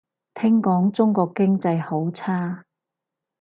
[0.33, 2.63] 聽講中國經濟好差